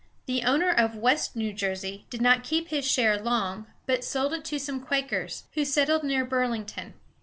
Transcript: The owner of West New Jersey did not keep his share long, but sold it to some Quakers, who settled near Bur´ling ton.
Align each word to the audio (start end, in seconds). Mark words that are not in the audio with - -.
The 0.25 0.41
owner 0.45 0.71
of 0.71 0.95
West 0.97 1.35
New 1.35 1.53
Jersey 1.53 2.07
did 2.09 2.23
not 2.23 2.43
keep 2.43 2.69
his 2.69 2.89
share 2.89 3.21
long, 3.21 3.67
but 3.85 4.03
sold 4.03 4.33
it 4.33 4.43
to 4.45 4.57
some 4.57 4.79
Quakers, 4.81 5.43
who 5.53 5.63
settled 5.63 6.03
near 6.03 6.25
Bur´ling 6.25 6.65
ton. 6.65 6.95